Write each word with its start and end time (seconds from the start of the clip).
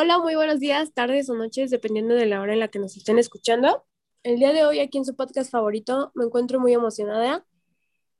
Hola, 0.00 0.20
muy 0.20 0.36
buenos 0.36 0.60
días, 0.60 0.92
tardes 0.94 1.28
o 1.28 1.34
noches, 1.34 1.72
dependiendo 1.72 2.14
de 2.14 2.26
la 2.26 2.40
hora 2.40 2.52
en 2.52 2.60
la 2.60 2.68
que 2.68 2.78
nos 2.78 2.96
estén 2.96 3.18
escuchando. 3.18 3.84
El 4.22 4.38
día 4.38 4.52
de 4.52 4.64
hoy, 4.64 4.78
aquí 4.78 4.96
en 4.96 5.04
su 5.04 5.16
podcast 5.16 5.50
favorito, 5.50 6.12
me 6.14 6.24
encuentro 6.24 6.60
muy 6.60 6.72
emocionada, 6.72 7.44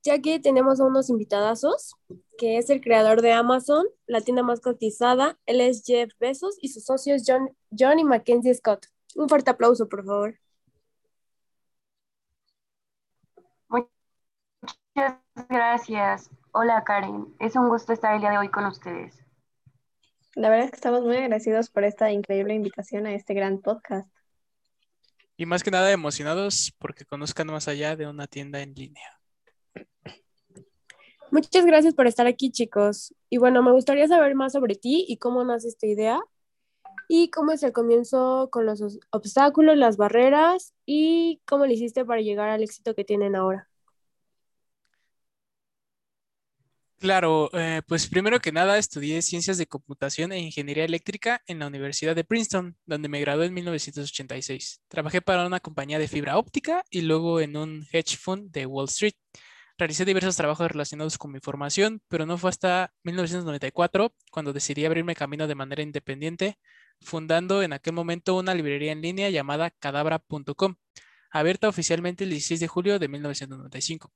ya 0.02 0.20
que 0.20 0.40
tenemos 0.40 0.80
a 0.80 0.84
unos 0.86 1.08
invitadazos, 1.08 1.94
que 2.36 2.58
es 2.58 2.68
el 2.70 2.80
creador 2.80 3.22
de 3.22 3.30
Amazon, 3.30 3.86
la 4.08 4.20
tienda 4.22 4.42
más 4.42 4.60
cotizada. 4.60 5.38
Él 5.46 5.60
es 5.60 5.84
Jeff 5.86 6.10
Bezos 6.18 6.58
y 6.60 6.70
su 6.70 6.80
socio 6.80 7.14
es 7.14 7.22
John, 7.24 7.56
John 7.70 8.00
y 8.00 8.04
Mackenzie 8.04 8.54
Scott. 8.54 8.86
Un 9.14 9.28
fuerte 9.28 9.50
aplauso, 9.52 9.88
por 9.88 10.04
favor. 10.04 10.34
Muchas 13.68 15.20
gracias. 15.48 16.28
Hola, 16.50 16.82
Karen. 16.82 17.36
Es 17.38 17.54
un 17.54 17.68
gusto 17.68 17.92
estar 17.92 18.16
el 18.16 18.20
día 18.20 18.30
de 18.30 18.38
hoy 18.38 18.48
con 18.48 18.66
ustedes. 18.66 19.27
La 20.34 20.50
verdad 20.50 20.66
es 20.66 20.70
que 20.70 20.76
estamos 20.76 21.02
muy 21.02 21.16
agradecidos 21.16 21.70
por 21.70 21.84
esta 21.84 22.12
increíble 22.12 22.54
invitación 22.54 23.06
a 23.06 23.14
este 23.14 23.34
gran 23.34 23.60
podcast. 23.60 24.08
Y 25.36 25.46
más 25.46 25.62
que 25.62 25.70
nada 25.70 25.90
emocionados 25.92 26.74
porque 26.78 27.04
conozcan 27.04 27.46
más 27.46 27.68
allá 27.68 27.96
de 27.96 28.06
una 28.06 28.26
tienda 28.26 28.60
en 28.60 28.74
línea. 28.74 29.20
Muchas 31.30 31.66
gracias 31.66 31.94
por 31.94 32.06
estar 32.06 32.26
aquí, 32.26 32.50
chicos. 32.50 33.14
Y 33.30 33.38
bueno, 33.38 33.62
me 33.62 33.72
gustaría 33.72 34.08
saber 34.08 34.34
más 34.34 34.52
sobre 34.52 34.74
ti 34.74 35.04
y 35.06 35.18
cómo 35.18 35.44
nace 35.44 35.68
esta 35.68 35.86
idea 35.86 36.20
y 37.08 37.30
cómo 37.30 37.52
es 37.52 37.62
el 37.62 37.72
comienzo 37.72 38.48
con 38.50 38.66
los 38.66 38.82
obstáculos, 39.10 39.76
las 39.76 39.96
barreras 39.96 40.74
y 40.86 41.40
cómo 41.46 41.66
le 41.66 41.74
hiciste 41.74 42.04
para 42.04 42.20
llegar 42.20 42.48
al 42.48 42.62
éxito 42.62 42.94
que 42.94 43.04
tienen 43.04 43.36
ahora. 43.36 43.67
Claro, 47.00 47.48
eh, 47.52 47.80
pues 47.86 48.08
primero 48.08 48.40
que 48.40 48.50
nada 48.50 48.76
estudié 48.76 49.22
ciencias 49.22 49.56
de 49.56 49.68
computación 49.68 50.32
e 50.32 50.40
ingeniería 50.40 50.84
eléctrica 50.84 51.40
en 51.46 51.60
la 51.60 51.68
Universidad 51.68 52.16
de 52.16 52.24
Princeton, 52.24 52.76
donde 52.86 53.08
me 53.08 53.20
gradué 53.20 53.46
en 53.46 53.54
1986. 53.54 54.82
Trabajé 54.88 55.22
para 55.22 55.46
una 55.46 55.60
compañía 55.60 56.00
de 56.00 56.08
fibra 56.08 56.36
óptica 56.36 56.84
y 56.90 57.02
luego 57.02 57.38
en 57.38 57.56
un 57.56 57.86
hedge 57.92 58.16
fund 58.16 58.50
de 58.50 58.66
Wall 58.66 58.86
Street. 58.86 59.14
Realicé 59.78 60.04
diversos 60.04 60.34
trabajos 60.34 60.68
relacionados 60.72 61.18
con 61.18 61.30
mi 61.30 61.38
formación, 61.38 62.02
pero 62.08 62.26
no 62.26 62.36
fue 62.36 62.50
hasta 62.50 62.92
1994 63.04 64.12
cuando 64.32 64.52
decidí 64.52 64.84
abrirme 64.84 65.14
camino 65.14 65.46
de 65.46 65.54
manera 65.54 65.82
independiente, 65.82 66.58
fundando 67.00 67.62
en 67.62 67.74
aquel 67.74 67.92
momento 67.92 68.34
una 68.36 68.54
librería 68.54 68.90
en 68.90 69.02
línea 69.02 69.30
llamada 69.30 69.70
cadabra.com, 69.70 70.74
abierta 71.30 71.68
oficialmente 71.68 72.24
el 72.24 72.30
16 72.30 72.58
de 72.58 72.66
julio 72.66 72.98
de 72.98 73.06
1995 73.06 74.12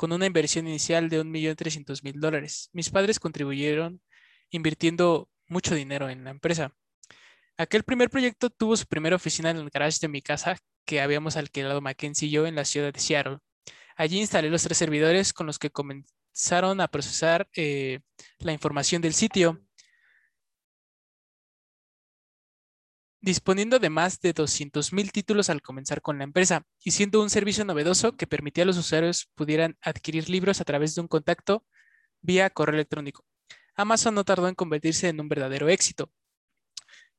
con 0.00 0.12
una 0.12 0.24
inversión 0.24 0.66
inicial 0.66 1.10
de 1.10 1.22
1.300.000 1.22 2.14
dólares. 2.14 2.70
Mis 2.72 2.88
padres 2.88 3.20
contribuyeron 3.20 4.00
invirtiendo 4.48 5.28
mucho 5.46 5.74
dinero 5.74 6.08
en 6.08 6.24
la 6.24 6.30
empresa. 6.30 6.74
Aquel 7.58 7.82
primer 7.82 8.08
proyecto 8.08 8.48
tuvo 8.48 8.78
su 8.78 8.86
primera 8.86 9.16
oficina 9.16 9.50
en 9.50 9.58
el 9.58 9.68
garage 9.68 9.98
de 10.00 10.08
mi 10.08 10.22
casa 10.22 10.56
que 10.86 11.02
habíamos 11.02 11.36
alquilado 11.36 11.82
Mackenzie 11.82 12.28
y 12.28 12.30
yo 12.30 12.46
en 12.46 12.54
la 12.54 12.64
ciudad 12.64 12.94
de 12.94 12.98
Seattle. 12.98 13.40
Allí 13.94 14.18
instalé 14.20 14.48
los 14.48 14.62
tres 14.62 14.78
servidores 14.78 15.34
con 15.34 15.46
los 15.46 15.58
que 15.58 15.68
comenzaron 15.68 16.80
a 16.80 16.88
procesar 16.88 17.50
eh, 17.54 18.00
la 18.38 18.54
información 18.54 19.02
del 19.02 19.12
sitio 19.12 19.60
disponiendo 23.20 23.78
de 23.78 23.90
más 23.90 24.20
de 24.20 24.34
200.000 24.34 25.10
títulos 25.10 25.50
al 25.50 25.62
comenzar 25.62 26.00
con 26.00 26.18
la 26.18 26.24
empresa 26.24 26.66
y 26.82 26.92
siendo 26.92 27.22
un 27.22 27.30
servicio 27.30 27.64
novedoso 27.64 28.16
que 28.16 28.26
permitía 28.26 28.64
a 28.64 28.66
los 28.66 28.78
usuarios 28.78 29.30
pudieran 29.34 29.76
adquirir 29.82 30.28
libros 30.28 30.60
a 30.60 30.64
través 30.64 30.94
de 30.94 31.02
un 31.02 31.08
contacto 31.08 31.64
vía 32.22 32.50
correo 32.50 32.74
electrónico. 32.74 33.24
Amazon 33.74 34.14
no 34.14 34.24
tardó 34.24 34.48
en 34.48 34.54
convertirse 34.54 35.08
en 35.08 35.20
un 35.20 35.28
verdadero 35.28 35.68
éxito. 35.68 36.10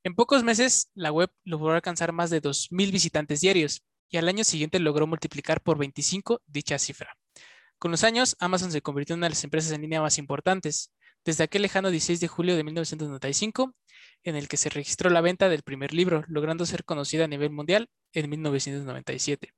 En 0.03 0.15
pocos 0.15 0.43
meses, 0.43 0.89
la 0.95 1.11
web 1.11 1.29
logró 1.43 1.73
alcanzar 1.73 2.11
más 2.11 2.29
de 2.29 2.41
2.000 2.41 2.91
visitantes 2.91 3.41
diarios 3.41 3.83
y 4.09 4.17
al 4.17 4.27
año 4.27 4.43
siguiente 4.43 4.79
logró 4.79 5.07
multiplicar 5.07 5.61
por 5.61 5.77
25 5.77 6.41
dicha 6.47 6.79
cifra. 6.79 7.15
Con 7.77 7.91
los 7.91 8.03
años, 8.03 8.35
Amazon 8.39 8.71
se 8.71 8.81
convirtió 8.81 9.13
en 9.13 9.19
una 9.19 9.27
de 9.27 9.31
las 9.31 9.43
empresas 9.43 9.71
en 9.71 9.81
línea 9.81 10.01
más 10.01 10.17
importantes. 10.17 10.91
Desde 11.23 11.43
aquel 11.43 11.63
lejano 11.63 11.89
16 11.89 12.19
de 12.19 12.27
julio 12.27 12.55
de 12.55 12.63
1995, 12.63 13.75
en 14.23 14.35
el 14.35 14.47
que 14.47 14.57
se 14.57 14.69
registró 14.69 15.09
la 15.09 15.21
venta 15.21 15.49
del 15.49 15.63
primer 15.63 15.93
libro, 15.93 16.23
logrando 16.27 16.65
ser 16.65 16.83
conocida 16.83 17.25
a 17.25 17.27
nivel 17.27 17.51
mundial 17.51 17.89
en 18.13 18.29
1997. 18.29 19.53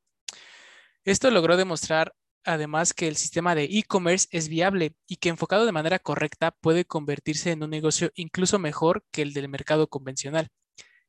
Esto 1.05 1.31
logró 1.31 1.57
demostrar 1.57 2.13
además 2.45 2.93
que 2.93 3.07
el 3.07 3.15
sistema 3.15 3.55
de 3.55 3.65
e-commerce 3.65 4.27
es 4.31 4.49
viable 4.49 4.95
y 5.07 5.17
que 5.17 5.29
enfocado 5.29 5.65
de 5.65 5.71
manera 5.71 5.99
correcta 5.99 6.51
puede 6.51 6.85
convertirse 6.85 7.51
en 7.51 7.63
un 7.63 7.69
negocio 7.69 8.11
incluso 8.15 8.59
mejor 8.59 9.03
que 9.11 9.21
el 9.21 9.33
del 9.33 9.49
mercado 9.49 9.87
convencional. 9.87 10.49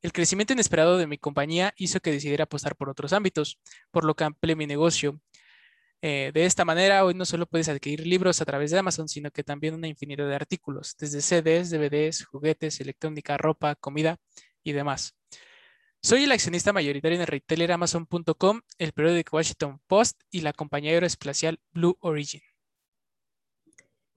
El 0.03 0.13
crecimiento 0.13 0.53
inesperado 0.53 0.99
de 0.99 1.07
mi 1.07 1.19
compañía 1.19 1.73
hizo 1.77 2.01
que 2.01 2.13
decidiera 2.13 2.45
apostar 2.45 2.77
por 2.77 2.91
otros 2.91 3.13
ámbitos, 3.13 3.59
por 3.91 4.05
lo 4.05 4.15
que 4.15 4.25
amplié 4.25 4.55
mi 4.55 4.67
negocio, 4.67 5.21
eh, 6.07 6.33
de 6.35 6.45
esta 6.45 6.67
manera, 6.67 7.03
hoy 7.03 7.15
no 7.15 7.25
solo 7.25 7.47
puedes 7.47 7.71
adquirir 7.71 8.07
libros 8.07 8.43
a 8.43 8.45
través 8.45 8.71
de 8.71 8.79
Amazon, 8.79 9.09
sino 9.09 9.31
que 9.31 9.43
también 9.43 9.73
una 9.73 9.89
infinidad 9.89 10.29
de 10.29 10.35
artículos, 10.35 10.95
desde 10.99 11.23
CDs, 11.23 11.71
DVDs, 11.71 12.27
juguetes, 12.27 12.79
electrónica, 12.79 13.39
ropa, 13.39 13.75
comida 13.75 14.19
y 14.63 14.73
demás. 14.73 15.15
Soy 16.03 16.25
el 16.25 16.33
accionista 16.33 16.75
mayoritario 16.75 17.17
en 17.17 17.23
el 17.23 17.27
retailer 17.27 17.73
Amazon.com, 17.73 18.61
el 18.77 18.93
periódico 18.93 19.39
Washington 19.39 19.81
Post 19.87 20.21
y 20.31 20.43
la 20.43 20.53
compañía 20.53 20.93
aeroespacial 20.93 21.59
Blue 21.73 21.97
Origin. 22.01 22.43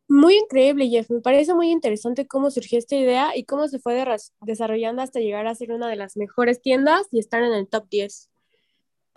Muy 0.09 0.35
increíble, 0.35 0.89
Jeff. 0.89 1.09
Me 1.09 1.21
parece 1.21 1.53
muy 1.53 1.71
interesante 1.71 2.27
cómo 2.27 2.51
surgió 2.51 2.79
esta 2.79 2.97
idea 2.97 3.37
y 3.37 3.45
cómo 3.45 3.69
se 3.69 3.79
fue 3.79 4.05
desarrollando 4.41 5.01
hasta 5.01 5.21
llegar 5.21 5.47
a 5.47 5.55
ser 5.55 5.71
una 5.71 5.87
de 5.87 5.95
las 5.95 6.17
mejores 6.17 6.61
tiendas 6.61 7.07
y 7.13 7.19
estar 7.19 7.41
en 7.43 7.53
el 7.53 7.69
top 7.69 7.87
10. 7.89 8.29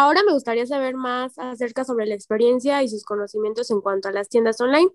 Ahora 0.02 0.22
me 0.24 0.32
gustaría 0.32 0.64
saber 0.64 0.94
más 0.94 1.38
acerca 1.38 1.84
sobre 1.84 2.06
la 2.06 2.14
experiencia 2.14 2.82
y 2.82 2.88
sus 2.88 3.04
conocimientos 3.04 3.70
en 3.70 3.82
cuanto 3.82 4.08
a 4.08 4.12
las 4.12 4.30
tiendas 4.30 4.58
online. 4.58 4.90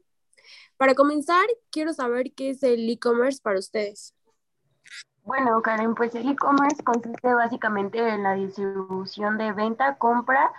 Para 0.78 0.96
comenzar, 0.96 1.46
quiero 1.70 1.94
saber 1.94 2.34
qué 2.34 2.50
es 2.50 2.64
el 2.64 2.90
e-commerce 2.90 3.40
para 3.40 3.60
ustedes. 3.60 4.16
Bueno, 5.24 5.62
Karen, 5.62 5.94
pues 5.94 6.16
el 6.16 6.28
e-commerce 6.28 6.84
consiste 6.84 7.32
básicamente 7.36 8.00
en 8.00 8.24
la 8.24 8.34
distribución 8.34 9.38
de 9.38 9.52
venta, 9.52 9.96
compra, 10.00 10.52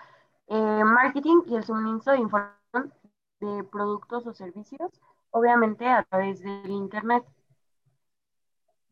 eh, 0.46 0.84
marketing 0.84 1.42
y 1.48 1.56
el 1.56 1.64
suministro 1.64 2.12
de 2.12 2.20
información 2.20 2.92
de 3.40 3.64
productos 3.64 4.28
o 4.28 4.32
servicios, 4.32 4.92
obviamente 5.32 5.88
a 5.88 6.04
través 6.04 6.40
del 6.40 6.70
Internet. 6.70 7.24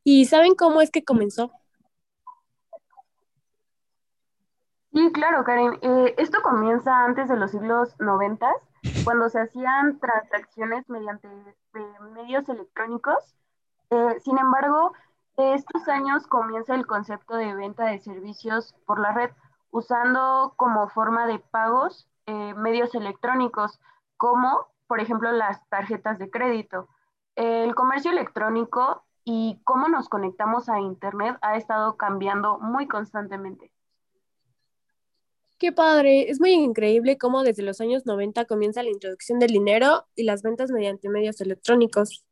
¿Y 0.03 0.25
saben 0.25 0.57
cómo 0.57 0.81
es 0.81 0.91
que 0.91 1.05
comenzó? 1.05 1.53
Sí, 4.95 5.11
claro, 5.13 5.43
Karen. 5.43 5.77
Eh, 5.83 6.15
esto 6.19 6.41
comienza 6.43 7.05
antes 7.05 7.29
de 7.29 7.37
los 7.37 7.51
siglos 7.51 7.97
noventas, 7.99 8.55
cuando 9.03 9.29
se 9.29 9.41
hacían 9.41 9.99
transacciones 9.99 10.89
mediante 10.89 11.29
medios 12.15 12.49
electrónicos. 12.49 13.17
Eh, 13.91 14.21
sin 14.21 14.39
embargo, 14.39 14.93
de 15.37 15.55
estos 15.55 15.89
años 15.89 16.29
comienza 16.29 16.77
el 16.77 16.87
concepto 16.87 17.35
de 17.35 17.55
venta 17.55 17.87
de 17.87 17.99
servicios 17.99 18.73
por 18.87 19.01
la 19.01 19.13
red, 19.13 19.31
usando 19.73 20.55
como 20.57 20.89
forma 20.89 21.27
de 21.27 21.41
pagos 21.41 22.09
eh, 22.27 22.55
medios 22.55 22.95
electrónicos, 22.95 23.81
como 24.17 24.69
por 24.87 25.01
ejemplo 25.01 25.33
las 25.33 25.69
tarjetas 25.71 26.21
de 26.21 26.31
crédito. 26.31 26.89
El 27.35 27.75
comercio 27.75 28.13
electrónico 28.13 29.03
y 29.25 29.61
cómo 29.65 29.89
nos 29.89 30.09
conectamos 30.09 30.69
a 30.69 30.79
Internet 30.79 31.37
ha 31.43 31.57
estado 31.57 31.97
cambiando 31.97 32.61
muy 32.61 32.87
constantemente. 32.87 33.74
Qué 35.65 35.73
padre, 35.73 36.31
es 36.31 36.41
muy 36.41 36.51
increíble 36.51 37.17
cómo 37.17 37.43
desde 37.43 37.63
los 37.63 37.81
años 37.81 38.05
90 38.05 38.45
comienza 38.45 38.83
la 38.83 38.91
introducción 38.91 39.39
del 39.39 39.51
dinero 39.51 40.05
y 40.15 40.25
las 40.25 40.43
ventas 40.43 40.71
mediante 40.71 41.09
medios 41.09 41.41
electrónicos. 41.41 42.23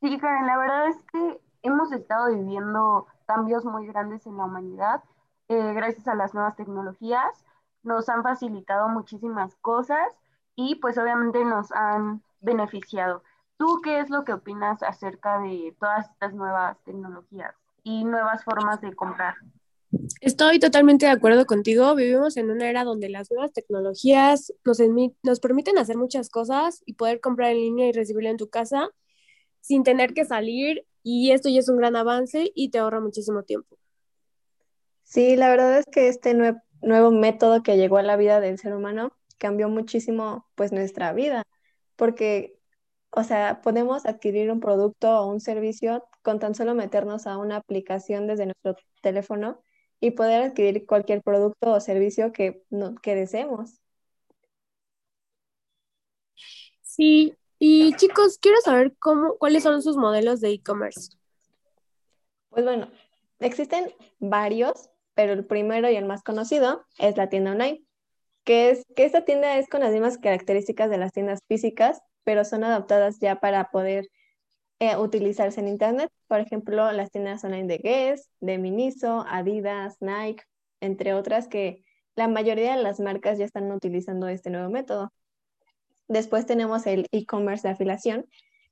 Sí, 0.00 0.16
Karen, 0.16 0.46
la 0.46 0.58
verdad 0.58 0.86
es 0.90 0.96
que 1.12 1.40
hemos 1.62 1.90
estado 1.90 2.32
viviendo 2.32 3.08
cambios 3.26 3.64
muy 3.64 3.88
grandes 3.88 4.24
en 4.28 4.36
la 4.36 4.44
humanidad. 4.44 5.02
Eh, 5.48 5.72
gracias 5.74 6.06
a 6.06 6.14
las 6.14 6.34
nuevas 6.34 6.54
tecnologías, 6.54 7.44
nos 7.82 8.08
han 8.08 8.22
facilitado 8.22 8.88
muchísimas 8.88 9.56
cosas 9.56 10.16
y 10.54 10.76
pues 10.76 10.98
obviamente 10.98 11.44
nos 11.44 11.72
han 11.72 12.22
beneficiado. 12.40 13.24
¿Tú 13.56 13.80
qué 13.82 13.98
es 13.98 14.08
lo 14.08 14.24
que 14.24 14.34
opinas 14.34 14.84
acerca 14.84 15.40
de 15.40 15.74
todas 15.80 16.08
estas 16.08 16.32
nuevas 16.32 16.78
tecnologías 16.84 17.56
y 17.82 18.04
nuevas 18.04 18.44
formas 18.44 18.80
de 18.80 18.94
comprar? 18.94 19.34
Estoy 20.20 20.58
totalmente 20.58 21.06
de 21.06 21.12
acuerdo 21.12 21.46
contigo. 21.46 21.94
Vivimos 21.94 22.36
en 22.36 22.50
una 22.50 22.68
era 22.68 22.84
donde 22.84 23.08
las 23.08 23.30
nuevas 23.30 23.52
tecnologías 23.52 24.52
nos, 24.64 24.78
nos 25.22 25.40
permiten 25.40 25.78
hacer 25.78 25.96
muchas 25.96 26.28
cosas 26.30 26.82
y 26.86 26.94
poder 26.94 27.20
comprar 27.20 27.52
en 27.52 27.58
línea 27.58 27.88
y 27.88 27.92
recibirlo 27.92 28.30
en 28.30 28.36
tu 28.36 28.48
casa 28.50 28.90
sin 29.60 29.82
tener 29.84 30.14
que 30.14 30.24
salir. 30.24 30.86
Y 31.02 31.30
esto 31.32 31.48
ya 31.48 31.60
es 31.60 31.68
un 31.68 31.78
gran 31.78 31.96
avance 31.96 32.52
y 32.54 32.70
te 32.70 32.78
ahorra 32.78 33.00
muchísimo 33.00 33.42
tiempo. 33.44 33.78
Sí, 35.04 35.36
la 35.36 35.48
verdad 35.48 35.78
es 35.78 35.86
que 35.90 36.08
este 36.08 36.34
nuevo 36.82 37.10
método 37.10 37.62
que 37.62 37.76
llegó 37.76 37.96
a 37.96 38.02
la 38.02 38.16
vida 38.16 38.40
del 38.40 38.58
ser 38.58 38.74
humano 38.74 39.12
cambió 39.38 39.68
muchísimo 39.70 40.46
pues 40.54 40.72
nuestra 40.72 41.12
vida, 41.12 41.44
porque 41.96 42.58
O 43.10 43.24
sea, 43.24 43.60
podemos 43.62 44.06
adquirir 44.06 44.50
un 44.52 44.60
producto 44.60 45.10
o 45.20 45.26
un 45.32 45.40
servicio 45.40 46.04
con 46.22 46.38
tan 46.40 46.54
solo 46.54 46.74
meternos 46.74 47.26
a 47.26 47.38
una 47.38 47.56
aplicación 47.56 48.26
desde 48.26 48.46
nuestro 48.46 48.76
teléfono 49.02 49.62
y 50.00 50.12
poder 50.12 50.42
adquirir 50.42 50.86
cualquier 50.86 51.22
producto 51.22 51.72
o 51.72 51.80
servicio 51.80 52.32
que, 52.32 52.62
no, 52.70 52.94
que 52.96 53.14
deseemos. 53.14 53.80
Sí, 56.82 57.34
y 57.58 57.94
chicos, 57.94 58.38
quiero 58.38 58.60
saber 58.60 58.94
cómo, 58.98 59.36
cuáles 59.38 59.62
son 59.62 59.82
sus 59.82 59.96
modelos 59.96 60.40
de 60.40 60.50
e-commerce. 60.50 61.10
Pues 62.50 62.64
bueno, 62.64 62.90
existen 63.40 63.92
varios, 64.18 64.90
pero 65.14 65.32
el 65.32 65.44
primero 65.44 65.90
y 65.90 65.96
el 65.96 66.06
más 66.06 66.22
conocido 66.22 66.84
es 66.98 67.16
la 67.16 67.28
tienda 67.28 67.52
online, 67.52 67.84
que 68.44 68.70
es 68.70 68.84
que 68.96 69.04
esta 69.04 69.24
tienda 69.24 69.58
es 69.58 69.68
con 69.68 69.80
las 69.80 69.92
mismas 69.92 70.18
características 70.18 70.90
de 70.90 70.98
las 70.98 71.12
tiendas 71.12 71.40
físicas, 71.48 72.00
pero 72.24 72.44
son 72.44 72.64
adaptadas 72.64 73.18
ya 73.20 73.40
para 73.40 73.70
poder 73.70 74.08
eh, 74.80 74.96
utilizarse 74.96 75.60
en 75.60 75.68
Internet. 75.68 76.10
Por 76.26 76.40
ejemplo, 76.40 76.90
las 76.92 77.10
tiendas 77.10 77.44
online 77.44 77.66
de 77.66 77.78
Guess, 77.78 78.30
de 78.40 78.58
Miniso, 78.58 79.24
Adidas, 79.28 79.96
Nike, 80.00 80.44
entre 80.80 81.14
otras 81.14 81.48
que 81.48 81.84
la 82.14 82.28
mayoría 82.28 82.76
de 82.76 82.82
las 82.82 83.00
marcas 83.00 83.38
ya 83.38 83.44
están 83.44 83.70
utilizando 83.70 84.28
este 84.28 84.50
nuevo 84.50 84.70
método. 84.70 85.12
Después 86.08 86.46
tenemos 86.46 86.86
el 86.86 87.06
e-commerce 87.12 87.66
de 87.66 87.74
afiliación, 87.74 88.26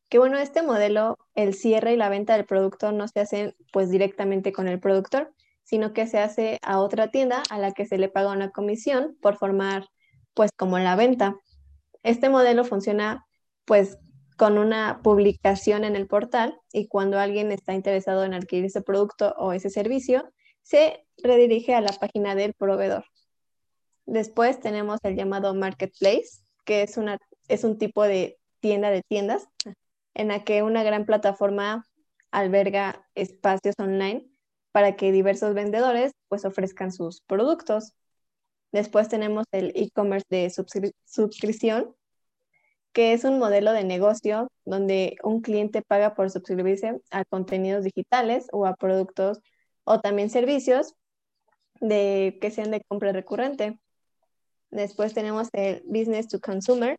que 0.09 0.19
bueno, 0.19 0.39
este 0.39 0.63
modelo, 0.63 1.19
el 1.35 1.55
cierre 1.55 1.93
y 1.93 1.97
la 1.97 2.09
venta 2.09 2.37
del 2.37 2.47
producto 2.47 2.93
no 2.93 3.09
se 3.09 3.21
hacen 3.21 3.55
pues 3.73 3.91
directamente 3.91 4.53
con 4.53 4.69
el 4.69 4.81
productor, 4.81 5.33
sino 5.65 5.93
que 5.93 6.07
se 6.07 6.19
hace 6.19 6.59
a 6.63 6.81
otra 6.81 7.11
tienda 7.11 7.43
a 7.51 7.59
la 7.59 7.73
que 7.73 7.87
se 7.87 7.99
le 7.99 8.09
paga 8.09 8.31
una 8.31 8.51
comisión 8.51 9.17
por 9.21 9.37
formar 9.37 9.87
pues 10.35 10.51
como 10.57 10.79
la 10.79 10.95
venta. 10.97 11.37
Este 12.03 12.29
modelo 12.29 12.65
funciona 12.65 13.27
pues 13.65 13.99
con 14.37 14.59
una 14.59 15.01
publicación 15.03 15.85
en 15.85 15.97
el 15.97 16.07
portal 16.07 16.61
y 16.73 16.89
cuando 16.89 17.19
alguien 17.19 17.53
está 17.53 17.73
interesado 17.73 18.25
en 18.25 18.35
adquirir 18.35 18.67
ese 18.67 18.83
producto 18.83 19.35
o 19.39 19.53
ese 19.53 19.71
servicio, 19.71 20.31
se 20.63 21.07
redirige 21.23 21.75
a 21.75 21.81
la 21.81 21.93
página 21.93 22.35
del 22.35 22.53
proveedor. 22.55 23.05
Después 24.05 24.61
tenemos 24.61 25.01
el 25.03 25.17
llamado 25.17 25.55
marketplace, 25.55 26.43
que 26.65 26.83
es, 26.83 26.97
una, 26.97 27.19
es 27.49 27.65
un 27.65 27.79
tipo 27.79 28.03
de 28.03 28.39
tienda 28.61 28.91
de 28.91 29.03
tiendas 29.03 29.49
en 30.15 30.29
la 30.29 30.45
que 30.45 30.63
una 30.63 30.83
gran 30.83 31.07
plataforma 31.07 31.87
alberga 32.31 33.07
espacios 33.15 33.75
online 33.79 34.29
para 34.73 34.97
que 34.97 35.13
diversos 35.13 35.55
vendedores 35.55 36.13
pues 36.29 36.45
ofrezcan 36.45 36.93
sus 36.93 37.23
productos. 37.23 37.95
Después 38.73 39.09
tenemos 39.09 39.47
el 39.53 39.73
e-commerce 39.75 40.27
de 40.29 40.51
suscripción, 41.07 41.96
que 42.97 43.13
es 43.13 43.25
un 43.25 43.39
modelo 43.39 43.75
de 43.75 43.85
negocio 43.85 44.51
donde 44.65 45.19
un 45.23 45.43
cliente 45.43 45.83
paga 45.83 46.15
por 46.15 46.31
suscribirse 46.31 46.99
a 47.11 47.27
contenidos 47.27 47.85
digitales 47.85 48.47
o 48.53 48.65
a 48.65 48.75
productos 48.75 49.43
o 49.85 50.01
también 50.01 50.31
servicios 50.31 50.95
de, 51.79 52.39
que 52.41 52.51
sean 52.51 52.71
de 52.71 52.81
compra 52.89 53.13
recurrente. 53.13 53.79
Después 54.71 55.13
tenemos 55.13 55.49
el 55.53 55.83
business 55.85 56.27
to 56.29 56.41
consumer, 56.41 56.97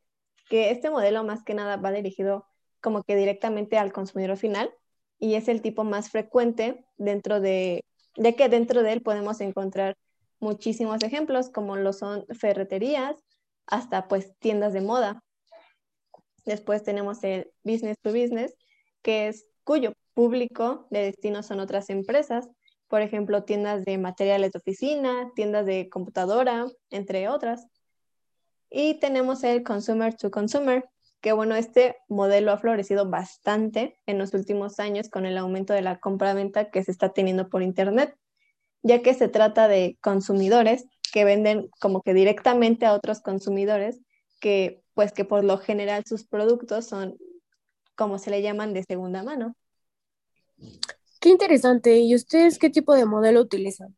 que 0.47 0.69
este 0.69 0.91
modelo 0.91 1.23
más 1.23 1.43
que 1.43 1.55
nada 1.55 1.77
va 1.77 1.91
dirigido 1.91 2.45
como 2.79 3.01
que 3.01 3.15
directamente 3.15 3.79
al 3.79 3.91
consumidor 3.91 4.37
final 4.37 4.71
y 5.17 5.33
es 5.33 5.47
el 5.47 5.63
tipo 5.63 5.83
más 5.83 6.11
frecuente 6.11 6.85
dentro 6.97 7.41
de, 7.41 7.83
de 8.17 8.35
que 8.35 8.49
dentro 8.49 8.83
de 8.83 8.93
él 8.93 9.01
podemos 9.01 9.41
encontrar 9.41 9.97
muchísimos 10.39 11.01
ejemplos 11.01 11.49
como 11.49 11.75
lo 11.75 11.91
son 11.91 12.23
ferreterías 12.39 13.15
hasta 13.65 14.07
pues 14.07 14.37
tiendas 14.37 14.73
de 14.73 14.81
moda. 14.81 15.23
Después 16.47 16.81
tenemos 16.81 17.21
el 17.25 17.51
business 17.63 17.97
to 18.01 18.11
business, 18.11 18.55
que 19.01 19.27
es 19.27 19.45
cuyo 19.65 19.91
público 20.13 20.87
de 20.89 21.03
destino 21.03 21.43
son 21.43 21.59
otras 21.59 21.89
empresas, 21.89 22.49
por 22.87 23.01
ejemplo, 23.01 23.43
tiendas 23.43 23.83
de 23.83 23.97
materiales 23.97 24.53
de 24.53 24.59
oficina, 24.59 25.29
tiendas 25.35 25.65
de 25.65 25.89
computadora, 25.89 26.65
entre 26.89 27.27
otras. 27.27 27.67
Y 28.69 28.97
tenemos 29.01 29.43
el 29.43 29.61
consumer 29.63 30.15
to 30.15 30.31
consumer, 30.31 30.85
que 31.19 31.33
bueno, 31.33 31.53
este 31.55 31.97
modelo 32.07 32.53
ha 32.53 32.57
florecido 32.57 33.09
bastante 33.09 33.99
en 34.05 34.17
los 34.17 34.33
últimos 34.33 34.79
años 34.79 35.09
con 35.09 35.25
el 35.25 35.37
aumento 35.37 35.73
de 35.73 35.81
la 35.81 35.99
compra-venta 35.99 36.71
que 36.71 36.81
se 36.81 36.91
está 36.91 37.11
teniendo 37.11 37.49
por 37.49 37.61
Internet, 37.61 38.15
ya 38.83 39.01
que 39.01 39.13
se 39.13 39.27
trata 39.27 39.67
de 39.67 39.97
consumidores 39.99 40.85
que 41.11 41.25
venden 41.25 41.69
como 41.81 42.01
que 42.01 42.13
directamente 42.13 42.85
a 42.85 42.93
otros 42.93 43.19
consumidores 43.19 43.99
que 44.39 44.81
pues 44.97 45.11
que 45.11 45.25
por 45.25 45.43
lo 45.43 45.59
general 45.59 46.05
sus 46.07 46.25
productos 46.25 46.87
son 46.87 47.19
como 47.93 48.17
se 48.17 48.31
le 48.31 48.41
llaman 48.41 48.73
de 48.73 48.81
segunda 48.81 49.21
mano. 49.21 49.55
Qué 51.19 51.29
interesante. 51.29 51.99
¿Y 51.99 52.15
ustedes 52.15 52.57
qué 52.57 52.71
tipo 52.71 52.95
de 52.95 53.05
modelo 53.05 53.41
utilizan? 53.41 53.95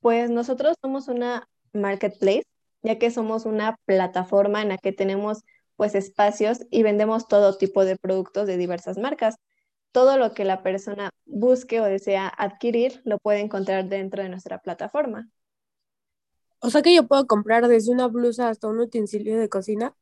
Pues 0.00 0.28
nosotros 0.28 0.76
somos 0.82 1.08
una 1.08 1.48
marketplace, 1.72 2.44
ya 2.82 2.98
que 2.98 3.10
somos 3.10 3.46
una 3.46 3.78
plataforma 3.86 4.60
en 4.60 4.68
la 4.68 4.76
que 4.76 4.92
tenemos 4.92 5.44
pues 5.76 5.94
espacios 5.94 6.66
y 6.70 6.82
vendemos 6.82 7.26
todo 7.26 7.56
tipo 7.56 7.86
de 7.86 7.96
productos 7.96 8.46
de 8.46 8.58
diversas 8.58 8.98
marcas. 8.98 9.36
Todo 9.92 10.18
lo 10.18 10.34
que 10.34 10.44
la 10.44 10.62
persona 10.62 11.08
busque 11.24 11.80
o 11.80 11.84
desea 11.84 12.28
adquirir 12.28 13.00
lo 13.06 13.16
puede 13.16 13.40
encontrar 13.40 13.88
dentro 13.88 14.22
de 14.22 14.28
nuestra 14.28 14.58
plataforma. 14.58 15.30
O 16.60 16.70
sea 16.70 16.82
que 16.82 16.94
yo 16.94 17.06
puedo 17.06 17.26
comprar 17.26 17.66
desde 17.68 17.92
una 17.92 18.06
blusa 18.06 18.48
hasta 18.48 18.68
un 18.68 18.78
utensilio 18.80 19.38
de 19.38 19.48
cocina. 19.48 19.94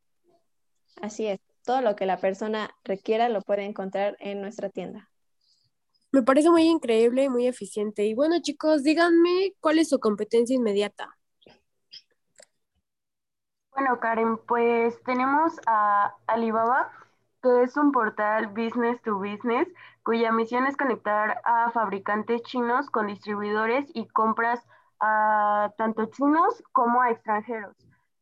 Así 1.01 1.27
es, 1.27 1.41
todo 1.65 1.81
lo 1.81 1.95
que 1.95 2.07
la 2.07 2.19
persona 2.19 2.71
requiera 2.85 3.29
lo 3.29 3.43
puede 3.43 3.65
encontrar 3.65 4.17
en 4.19 4.41
nuestra 4.41 4.69
tienda. 4.69 5.09
Me 6.11 6.23
parece 6.23 6.51
muy 6.51 6.63
increíble 6.63 7.25
y 7.25 7.29
muy 7.29 7.47
eficiente. 7.47 8.07
Y 8.07 8.15
bueno, 8.15 8.41
chicos, 8.41 8.83
díganme 8.83 9.55
cuál 9.61 9.79
es 9.79 9.91
su 9.91 10.01
competencia 10.01 10.57
inmediata. 10.57 11.17
Bueno, 13.73 14.01
Karen, 14.01 14.39
pues 14.39 15.01
tenemos 15.05 15.53
a 15.67 16.13
Alibaba, 16.27 16.91
que 17.43 17.63
es 17.63 17.77
un 17.77 17.93
portal 17.93 18.49
business 18.49 19.01
to 19.03 19.19
business, 19.19 19.69
cuya 20.03 20.33
misión 20.33 20.67
es 20.67 20.77
conectar 20.77 21.41
a 21.45 21.71
fabricantes 21.71 22.43
chinos 22.43 22.91
con 22.91 23.07
distribuidores 23.07 23.89
y 23.95 24.09
compras 24.09 24.67
a 25.01 25.73
tanto 25.77 26.07
chinos 26.07 26.63
como 26.73 27.03
a 27.03 27.11
extranjeros. 27.11 27.77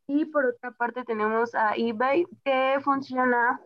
Y 0.07 0.27
por 0.27 0.47
otra 0.47 0.71
parte 0.73 1.05
tenemos 1.05 1.55
a 1.55 1.75
eBay, 1.77 2.27
que 2.45 2.79
funciona 2.83 3.61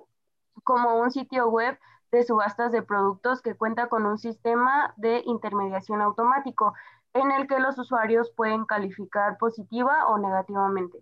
como 0.64 1.00
un 1.00 1.10
sitio 1.10 1.48
web 1.48 1.78
de 2.12 2.24
subastas 2.24 2.72
de 2.72 2.82
productos 2.82 3.42
que 3.42 3.54
cuenta 3.54 3.88
con 3.88 4.06
un 4.06 4.18
sistema 4.18 4.94
de 4.96 5.22
intermediación 5.26 6.00
automático 6.00 6.74
en 7.14 7.30
el 7.32 7.46
que 7.46 7.58
los 7.58 7.78
usuarios 7.78 8.30
pueden 8.36 8.64
calificar 8.64 9.38
positiva 9.38 10.06
o 10.08 10.18
negativamente. 10.18 10.98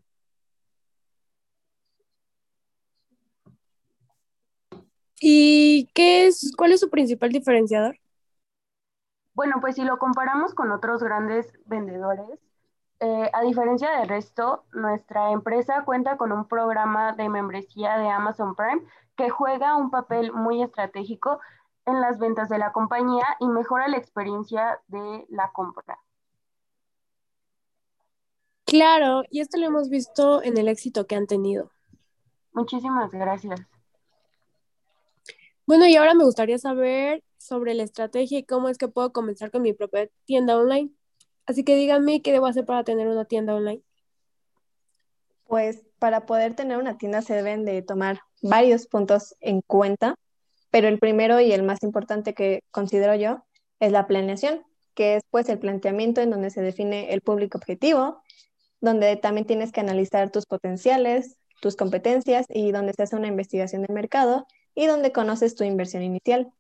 ¿Y 5.21 5.88
qué 5.95 6.27
es, 6.27 6.53
cuál 6.57 6.73
es 6.73 6.81
su 6.81 6.91
principal 6.91 7.31
diferenciador? 7.31 7.99
Bueno, 9.38 9.59
pues 9.61 9.76
si 9.76 9.85
lo 9.85 9.99
comparamos 9.99 10.52
con 10.52 10.73
otros 10.73 11.00
grandes 11.00 11.52
vendedores, 11.64 12.40
eh, 12.99 13.30
a 13.33 13.40
diferencia 13.42 13.88
del 13.92 14.09
resto, 14.09 14.64
nuestra 14.73 15.30
empresa 15.30 15.85
cuenta 15.85 16.16
con 16.16 16.33
un 16.33 16.49
programa 16.49 17.12
de 17.12 17.28
membresía 17.28 17.99
de 17.99 18.09
Amazon 18.09 18.57
Prime 18.57 18.83
que 19.16 19.30
juega 19.30 19.76
un 19.76 19.92
papel 19.92 20.33
muy 20.33 20.61
estratégico 20.61 21.38
en 21.87 22.00
las 22.00 22.18
ventas 22.18 22.49
de 22.49 22.59
la 22.59 22.73
compañía 22.73 23.25
y 23.38 23.47
mejora 23.47 23.87
la 23.87 23.99
experiencia 23.99 24.80
de 24.88 25.25
la 25.28 25.52
compra. 25.52 26.00
Claro, 28.64 29.23
y 29.30 29.38
esto 29.38 29.57
lo 29.57 29.66
hemos 29.66 29.88
visto 29.88 30.42
en 30.42 30.59
el 30.59 30.66
éxito 30.66 31.07
que 31.07 31.14
han 31.14 31.28
tenido. 31.28 31.71
Muchísimas 32.52 33.12
gracias. 33.12 33.61
Bueno, 35.64 35.87
y 35.87 35.95
ahora 35.95 36.14
me 36.14 36.25
gustaría 36.25 36.59
saber 36.59 37.23
sobre 37.38 37.75
la 37.75 37.85
estrategia 37.85 38.38
y 38.38 38.45
cómo 38.45 38.68
es 38.68 38.78
que 38.78 38.88
puedo 38.88 39.12
comenzar 39.12 39.50
con 39.50 39.62
mi 39.62 39.73
propia 39.73 40.09
tienda 40.25 40.57
online. 40.57 40.90
Así 41.47 41.64
que 41.64 41.76
díganme 41.76 42.21
qué 42.21 42.33
debo 42.33 42.47
hacer 42.47 42.64
para 42.64 42.85
tener 42.85 43.09
una 43.09 43.25
tienda 43.25 43.54
online. 43.54 43.83
Pues 45.45 45.83
para 45.99 46.26
poder 46.26 46.54
tener 46.54 46.76
una 46.76 46.99
tienda 46.99 47.23
se 47.23 47.35
deben 47.35 47.64
de 47.64 47.80
tomar 47.80 48.21
varios 48.42 48.87
puntos 48.87 49.35
en 49.40 49.62
cuenta, 49.62 50.14
pero 50.71 50.88
el 50.88 50.99
primero 50.99 51.40
y 51.40 51.52
el 51.52 51.62
más 51.62 51.83
importante 51.83 52.35
que 52.35 52.62
considero 52.71 53.14
yo 53.14 53.45
es 53.80 53.92
la 53.92 54.07
planeación, 54.07 54.62
que 54.95 55.16
es 55.16 55.23
pues 55.30 55.49
el 55.49 55.59
planteamiento 55.59 56.21
en 56.21 56.30
donde 56.30 56.50
se 56.50 56.61
define 56.61 57.14
el 57.14 57.23
público 57.23 57.57
objetivo, 57.57 58.21
donde 58.80 59.16
también 59.16 59.47
tienes 59.47 59.73
que 59.73 59.80
analizar 59.80 60.30
tus 60.30 60.45
potenciales, 60.45 61.38
tus 61.61 61.76
competencias 61.76 62.47
y 62.49 62.73
donde 62.73 62.92
se 62.92 63.02
hace 63.02 63.16
una 63.16 63.28
investigación 63.28 63.83
de 63.83 63.92
mercado 63.92 64.47
y 64.75 64.87
donde 64.87 65.12
conoces 65.12 65.54
tu 65.54 65.64
inversión 65.64 66.02
inicial. 66.02 66.52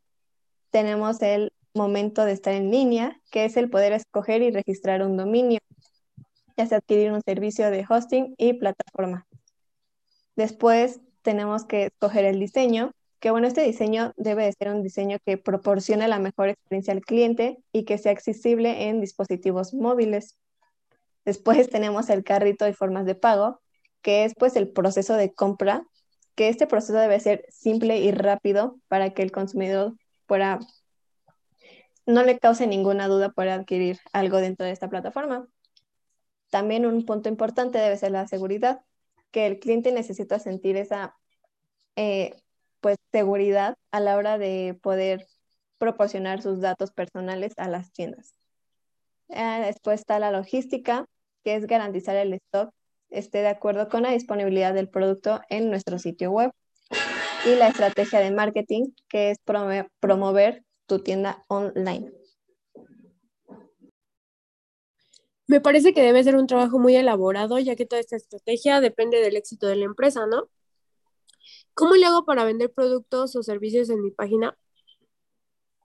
Tenemos 0.70 1.22
el 1.22 1.52
momento 1.74 2.24
de 2.24 2.32
estar 2.32 2.52
en 2.54 2.70
línea, 2.70 3.20
que 3.30 3.44
es 3.44 3.56
el 3.56 3.70
poder 3.70 3.92
escoger 3.92 4.42
y 4.42 4.50
registrar 4.50 5.02
un 5.02 5.16
dominio, 5.16 5.60
ya 6.56 6.66
sea 6.66 6.78
adquirir 6.78 7.12
un 7.12 7.22
servicio 7.22 7.70
de 7.70 7.86
hosting 7.88 8.34
y 8.36 8.54
plataforma. 8.54 9.26
Después 10.36 11.00
tenemos 11.22 11.64
que 11.64 11.86
escoger 11.86 12.24
el 12.24 12.38
diseño, 12.38 12.92
que 13.20 13.30
bueno, 13.30 13.46
este 13.46 13.62
diseño 13.62 14.12
debe 14.16 14.44
de 14.44 14.52
ser 14.52 14.68
un 14.68 14.82
diseño 14.82 15.18
que 15.24 15.38
proporcione 15.38 16.06
la 16.06 16.18
mejor 16.18 16.48
experiencia 16.48 16.92
al 16.92 17.00
cliente 17.00 17.58
y 17.72 17.84
que 17.84 17.98
sea 17.98 18.12
accesible 18.12 18.88
en 18.88 19.00
dispositivos 19.00 19.74
móviles. 19.74 20.36
Después 21.24 21.68
tenemos 21.68 22.08
el 22.10 22.24
carrito 22.24 22.68
y 22.68 22.72
formas 22.72 23.06
de 23.06 23.14
pago, 23.14 23.60
que 24.02 24.24
es 24.24 24.34
pues 24.34 24.56
el 24.56 24.68
proceso 24.68 25.14
de 25.14 25.32
compra, 25.32 25.84
que 26.34 26.48
este 26.48 26.66
proceso 26.66 26.98
debe 26.98 27.18
ser 27.18 27.44
simple 27.48 27.98
y 27.98 28.12
rápido 28.12 28.78
para 28.86 29.10
que 29.10 29.22
el 29.22 29.32
consumidor 29.32 29.94
no 32.06 32.22
le 32.22 32.38
cause 32.38 32.66
ninguna 32.66 33.08
duda 33.08 33.30
por 33.30 33.48
adquirir 33.48 33.98
algo 34.12 34.38
dentro 34.38 34.66
de 34.66 34.72
esta 34.72 34.88
plataforma. 34.88 35.48
También 36.50 36.86
un 36.86 37.04
punto 37.04 37.28
importante 37.28 37.78
debe 37.78 37.96
ser 37.96 38.12
la 38.12 38.26
seguridad, 38.26 38.80
que 39.30 39.46
el 39.46 39.58
cliente 39.58 39.92
necesita 39.92 40.38
sentir 40.38 40.76
esa 40.76 41.16
eh, 41.96 42.34
pues 42.80 42.96
seguridad 43.12 43.76
a 43.90 44.00
la 44.00 44.16
hora 44.16 44.38
de 44.38 44.78
poder 44.82 45.26
proporcionar 45.78 46.42
sus 46.42 46.60
datos 46.60 46.92
personales 46.92 47.52
a 47.56 47.68
las 47.68 47.92
tiendas. 47.92 48.34
Después 49.28 50.00
está 50.00 50.18
la 50.18 50.30
logística, 50.30 51.06
que 51.44 51.56
es 51.56 51.66
garantizar 51.66 52.16
el 52.16 52.32
stock 52.34 52.72
esté 53.10 53.38
de 53.38 53.48
acuerdo 53.48 53.88
con 53.88 54.02
la 54.02 54.10
disponibilidad 54.10 54.74
del 54.74 54.88
producto 54.88 55.40
en 55.48 55.70
nuestro 55.70 55.98
sitio 55.98 56.30
web. 56.30 56.52
Y 57.48 57.56
la 57.56 57.68
estrategia 57.68 58.20
de 58.20 58.30
marketing, 58.30 58.90
que 59.08 59.30
es 59.30 59.38
promover 60.00 60.64
tu 60.86 60.98
tienda 60.98 61.46
online. 61.48 62.12
Me 65.46 65.62
parece 65.62 65.94
que 65.94 66.02
debe 66.02 66.22
ser 66.22 66.36
un 66.36 66.46
trabajo 66.46 66.78
muy 66.78 66.94
elaborado, 66.94 67.58
ya 67.58 67.74
que 67.74 67.86
toda 67.86 68.00
esta 68.00 68.16
estrategia 68.16 68.82
depende 68.82 69.22
del 69.22 69.34
éxito 69.34 69.66
de 69.66 69.76
la 69.76 69.86
empresa, 69.86 70.26
¿no? 70.26 70.50
¿Cómo 71.72 71.94
le 71.94 72.04
hago 72.04 72.26
para 72.26 72.44
vender 72.44 72.70
productos 72.70 73.34
o 73.34 73.42
servicios 73.42 73.88
en 73.88 74.02
mi 74.02 74.10
página? 74.10 74.54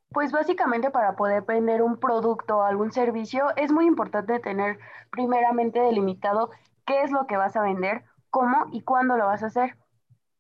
Pues 0.10 0.34
básicamente 0.34 0.92
para 0.92 1.16
poder 1.16 1.44
vender 1.44 1.82
un 1.82 1.98
producto 1.98 2.58
o 2.58 2.64
algún 2.64 2.92
servicio 2.92 3.46
es 3.56 3.72
muy 3.72 3.86
importante 3.86 4.38
tener 4.40 4.80
primeramente 5.12 5.80
delimitado 5.80 6.50
qué 6.86 7.04
es 7.04 7.12
lo 7.12 7.26
que 7.26 7.38
vas 7.38 7.56
a 7.56 7.62
vender, 7.62 8.04
cómo 8.32 8.68
y 8.74 8.82
cuándo 8.82 9.16
lo 9.16 9.28
vas 9.28 9.44
a 9.44 9.48
hacer. 9.48 9.78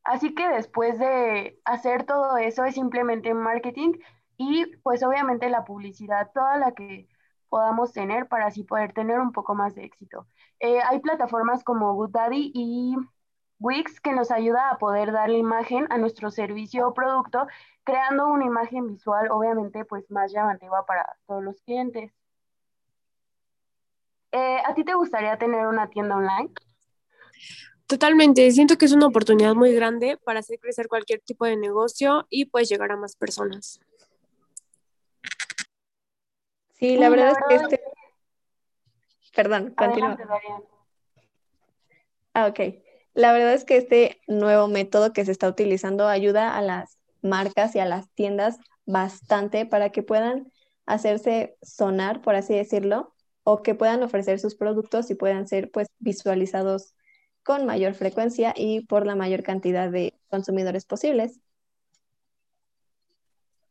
Así 0.04 0.36
que 0.36 0.48
después 0.50 1.00
de 1.00 1.60
hacer 1.66 2.06
todo 2.06 2.38
eso 2.38 2.66
es 2.66 2.76
simplemente 2.76 3.34
marketing 3.34 3.94
y 4.38 4.66
pues 4.84 5.04
obviamente 5.04 5.50
la 5.50 5.64
publicidad, 5.64 6.32
toda 6.34 6.58
la 6.58 6.74
que 6.74 7.08
podamos 7.50 7.94
tener 7.94 8.28
para 8.28 8.48
así 8.48 8.64
poder 8.64 8.94
tener 8.94 9.20
un 9.20 9.32
poco 9.32 9.56
más 9.56 9.76
de 9.76 9.86
éxito. 9.86 10.28
Eh, 10.60 10.80
hay 10.90 11.00
plataformas 11.00 11.64
como 11.64 11.94
GoodDaddy 11.94 12.52
y 12.54 12.96
Wix 13.60 14.02
que 14.02 14.12
nos 14.12 14.32
ayuda 14.32 14.72
a 14.72 14.78
poder 14.78 15.12
darle 15.12 15.38
imagen 15.38 15.88
a 15.92 15.98
nuestro 15.98 16.32
servicio 16.32 16.88
o 16.88 16.94
producto, 16.94 17.48
creando 17.84 18.28
una 18.28 18.46
imagen 18.46 18.88
visual 18.88 19.30
obviamente 19.32 19.86
pues 19.86 20.10
más 20.12 20.32
llamativa 20.34 20.86
para 20.86 21.06
todos 21.28 21.44
los 21.44 21.62
clientes. 21.62 22.12
Eh, 24.32 24.58
¿A 24.66 24.74
ti 24.74 24.84
te 24.84 24.96
gustaría 24.96 25.38
tener 25.38 25.68
una 25.68 25.88
tienda 25.90 26.16
online? 26.18 26.52
Totalmente, 27.88 28.50
siento 28.52 28.78
que 28.78 28.86
es 28.86 28.92
una 28.92 29.08
oportunidad 29.08 29.54
muy 29.56 29.74
grande 29.74 30.18
para 30.24 30.40
hacer 30.40 30.60
crecer 30.60 30.88
cualquier 30.88 31.20
tipo 31.22 31.46
de 31.46 31.58
negocio 31.58 32.26
y 32.30 32.46
pues 32.46 32.70
llegar 32.70 32.92
a 32.92 32.98
más 32.98 33.16
personas. 33.16 33.80
Sí, 36.74 36.98
la 36.98 37.10
verdad, 37.10 37.32
es 37.32 37.38
que 37.48 37.56
este... 37.56 37.82
Perdón, 39.36 39.74
continúa. 39.76 40.18
Ah, 42.34 42.48
ok. 42.48 42.60
La 43.14 43.32
verdad 43.32 43.54
es 43.54 43.64
que 43.64 43.78
este 43.78 44.22
nuevo 44.28 44.68
método 44.68 45.14
que 45.14 45.24
se 45.24 45.32
está 45.32 45.48
utilizando 45.48 46.08
ayuda 46.08 46.58
a 46.58 46.62
las 46.62 46.98
marcas 47.22 47.76
y 47.76 47.80
a 47.80 47.86
las 47.86 48.10
tiendas 48.12 48.58
bastante 48.86 49.66
para 49.66 49.92
que 49.92 50.04
puedan 50.04 50.52
hacerse 50.86 51.58
sonar, 51.62 52.22
por 52.22 52.36
así 52.36 52.54
decirlo, 52.56 53.14
o 53.44 53.62
que 53.62 53.76
puedan 53.76 54.04
ofrecer 54.04 54.40
sus 54.40 54.56
productos 54.56 55.10
y 55.12 55.16
puedan 55.16 55.48
ser 55.48 55.70
pues 55.72 55.88
visualizados 56.00 56.96
con 57.44 57.66
mayor 57.66 57.94
frecuencia 57.94 58.54
y 58.56 58.82
por 58.86 59.06
la 59.06 59.16
mayor 59.16 59.44
cantidad 59.44 59.90
de 59.92 60.14
consumidores 60.30 60.86
posibles. 60.86 61.40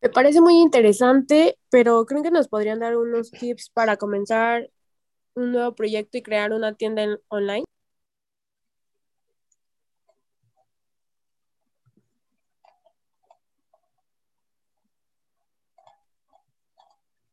Me 0.03 0.09
parece 0.09 0.41
muy 0.41 0.61
interesante, 0.61 1.59
pero 1.71 2.05
creo 2.07 2.23
que 2.23 2.31
nos 2.31 2.49
podrían 2.49 2.81
dar 2.81 2.97
unos 2.97 3.31
tips 3.31 3.71
para 3.71 3.97
comenzar 3.97 4.69
un 5.35 5.53
nuevo 5.53 5.75
proyecto 5.75 6.19
y 6.19 6.23
crear 6.23 6.53
una 6.53 6.75
tienda 6.75 7.05
online. 7.29 7.65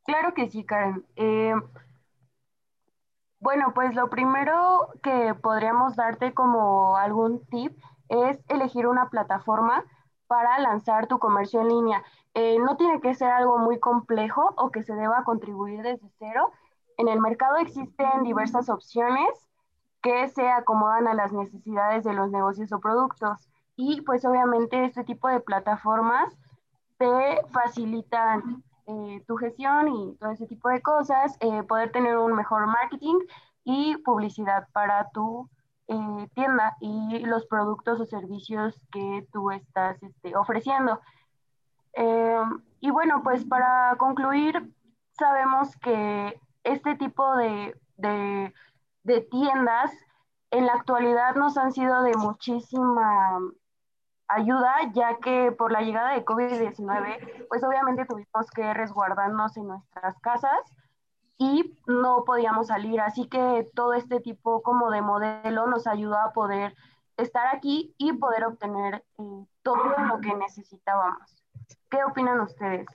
Claro 0.06 0.34
que 0.34 0.50
sí, 0.50 0.64
Karen. 0.64 1.06
Eh, 1.16 1.54
bueno, 3.40 3.72
pues 3.74 3.96
lo 3.96 4.10
primero 4.10 4.90
que 5.02 5.34
podríamos 5.34 5.96
darte 5.96 6.34
como 6.34 6.98
algún 6.98 7.46
tip 7.48 7.78
es 8.10 8.40
elegir 8.50 8.88
una 8.88 9.10
plataforma 9.10 9.86
para 10.28 10.60
lanzar 10.60 11.08
tu 11.08 11.20
comercio 11.20 11.62
en 11.62 11.70
línea. 11.70 12.04
Eh, 12.34 12.60
no 12.60 12.76
tiene 12.78 13.00
que 13.02 13.16
ser 13.16 13.32
algo 13.32 13.58
muy 13.58 13.80
complejo 13.80 14.54
o 14.58 14.72
que 14.72 14.84
se 14.84 14.94
deba 14.94 15.24
contribuir 15.24 15.82
desde 15.82 16.10
cero. 16.20 16.52
En 16.98 17.08
el 17.08 17.20
mercado 17.22 17.58
existen 17.58 18.24
diversas 18.24 18.70
opciones 18.70 19.30
que 20.02 20.28
se 20.28 20.50
acomodan 20.50 21.08
a 21.08 21.14
las 21.14 21.32
necesidades 21.32 22.04
de 22.04 22.14
los 22.14 22.32
negocios 22.32 22.72
o 22.72 22.80
productos. 22.80 23.50
Y 23.76 24.02
pues 24.02 24.26
obviamente 24.26 24.84
este 24.84 25.04
tipo 25.04 25.30
de 25.30 25.40
plataformas 25.40 26.38
te 26.98 27.42
facilitan 27.52 28.64
eh, 28.90 29.24
tu 29.28 29.38
gestión 29.38 29.88
y 29.88 30.16
todo 30.18 30.32
ese 30.32 30.48
tipo 30.48 30.68
de 30.70 30.82
cosas, 30.82 31.38
eh, 31.42 31.62
poder 31.62 31.92
tener 31.92 32.18
un 32.18 32.34
mejor 32.34 32.66
marketing 32.66 33.20
y 33.64 33.96
publicidad 33.98 34.68
para 34.74 35.12
tu 35.12 35.48
eh, 35.88 36.30
tienda 36.34 36.76
y 36.82 37.20
los 37.20 37.46
productos 37.46 38.00
o 38.00 38.06
servicios 38.08 38.82
que 38.92 39.28
tú 39.32 39.52
estás 39.52 40.02
este, 40.02 40.36
ofreciendo. 40.36 41.00
y 42.80 42.90
bueno, 42.92 43.22
pues 43.24 43.46
para 43.46 43.96
concluir, 43.98 44.74
sabemos 45.12 45.76
que 45.78 46.40
este 46.64 46.96
tipo 46.96 47.36
de, 47.36 47.80
de, 47.98 48.54
de 49.04 49.22
tiendas 49.22 49.92
en 50.52 50.66
la 50.66 50.74
actualidad 50.74 51.36
nos 51.36 51.58
han 51.58 51.72
sido 51.74 52.02
de 52.02 52.16
muchísima 52.18 53.40
ayuda, 54.30 54.74
ya 54.94 55.18
que 55.18 55.52
por 55.52 55.72
la 55.72 55.82
llegada 55.82 56.14
de 56.14 56.24
COVID-19, 56.24 57.48
pues 57.50 57.64
obviamente 57.64 58.06
tuvimos 58.06 58.50
que 58.54 58.74
resguardarnos 58.74 59.58
en 59.58 59.68
nuestras 59.68 60.18
casas 60.20 60.60
y 61.38 61.76
no 61.88 62.24
podíamos 62.26 62.68
salir. 62.68 63.02
Así 63.02 63.28
que 63.28 63.68
todo 63.74 63.94
este 63.94 64.20
tipo 64.20 64.62
como 64.62 64.92
de 64.92 65.02
modelo 65.02 65.68
nos 65.68 65.88
ayudó 65.88 66.18
a 66.18 66.32
poder 66.32 66.76
estar 67.18 67.54
aquí 67.54 67.94
y 67.98 68.14
poder 68.14 68.46
obtener 68.46 69.04
eh, 69.18 69.46
todo 69.64 69.84
lo 70.08 70.22
que 70.22 70.34
necesitábamos. 70.36 71.44
¿Qué 71.90 72.04
opinan 72.04 72.40
ustedes? 72.42 72.88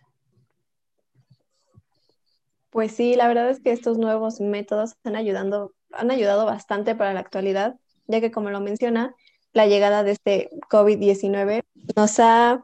Pues 2.70 2.92
sí, 2.92 3.14
la 3.14 3.28
verdad 3.28 3.48
es 3.50 3.60
que 3.60 3.72
estos 3.72 3.98
nuevos 3.98 4.40
métodos 4.40 4.92
están 4.92 5.14
ayudando, 5.16 5.72
han 5.92 6.10
ayudado 6.10 6.44
bastante 6.44 6.94
para 6.94 7.12
la 7.12 7.20
actualidad, 7.20 7.76
ya 8.06 8.20
que 8.20 8.32
como 8.32 8.50
lo 8.50 8.60
menciona, 8.60 9.14
la 9.54 9.66
llegada 9.66 10.02
de 10.02 10.10
este 10.10 10.50
COVID-19 10.68 11.62
nos 11.96 12.18
ha 12.18 12.62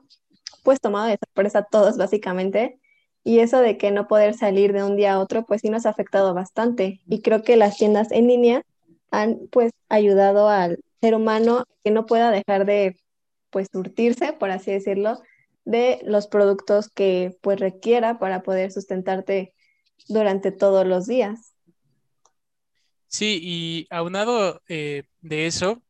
pues 0.63 0.81
tomado 0.81 1.07
de 1.07 1.19
sorpresa 1.25 1.61
a 1.61 1.65
todos 1.65 1.97
básicamente 1.97 2.79
y 3.25 3.39
eso 3.39 3.61
de 3.61 3.79
que 3.79 3.91
no 3.91 4.09
poder 4.09 4.35
salir 4.35 4.73
de 4.73 4.85
un 4.85 4.97
día 4.97 5.15
a 5.15 5.21
otro 5.21 5.47
pues 5.47 5.63
sí 5.63 5.71
nos 5.71 5.87
ha 5.87 5.91
afectado 5.91 6.35
bastante 6.35 7.01
y 7.07 7.23
creo 7.23 7.43
que 7.43 7.57
las 7.57 7.79
tiendas 7.79 8.11
en 8.11 8.27
línea 8.27 8.63
han 9.11 9.39
pues 9.51 9.73
ayudado 9.89 10.49
al 10.49 10.81
ser 11.01 11.15
humano 11.15 11.65
que 11.83 11.91
no 11.91 12.07
pueda 12.07 12.31
dejar 12.31 12.67
de 12.67 12.97
pues 13.51 13.69
surtirse, 13.73 14.33
por 14.33 14.51
así 14.51 14.71
decirlo, 14.71 15.21
de 15.65 16.01
los 16.05 16.27
productos 16.27 16.89
que 16.89 17.37
pues 17.41 17.59
requiera 17.59 18.19
para 18.19 18.43
poder 18.43 18.71
sustentarte 18.73 19.55
durante 20.09 20.53
todos 20.53 20.87
los 20.87 21.07
días. 21.07 21.55
Sí, 23.09 23.41
y 23.43 23.87
aunado 23.91 24.63
eh, 24.69 25.03
de 25.21 25.47
eso, 25.47 25.83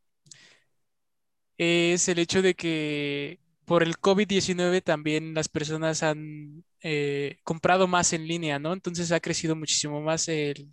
es 1.60 2.08
el 2.08 2.18
hecho 2.18 2.40
de 2.40 2.54
que 2.54 3.38
por 3.66 3.82
el 3.82 3.98
COVID-19 3.98 4.82
también 4.82 5.34
las 5.34 5.48
personas 5.48 6.02
han 6.02 6.64
eh, 6.82 7.38
comprado 7.44 7.86
más 7.86 8.14
en 8.14 8.26
línea, 8.26 8.58
¿no? 8.58 8.72
Entonces 8.72 9.12
ha 9.12 9.20
crecido 9.20 9.54
muchísimo 9.54 10.00
más 10.00 10.26
el 10.28 10.72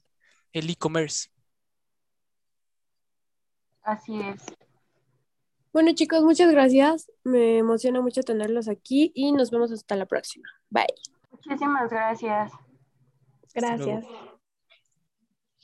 e-commerce. 0.54 1.30
Así 3.84 4.20
es. 4.22 4.44
Bueno 5.74 5.92
chicos, 5.94 6.24
muchas 6.24 6.52
gracias. 6.52 7.12
Me 7.24 7.58
emociona 7.58 8.02
mucho 8.02 8.24
tenerlos 8.24 8.70
aquí 8.70 9.12
y 9.14 9.34
nos 9.34 9.52
vemos 9.52 9.72
hasta 9.74 9.96
la 9.98 10.06
próxima. 10.06 10.50
Bye. 10.70 10.88
Muchísimas 11.32 11.90
gracias. 11.90 12.52
Gracias. 13.54 14.06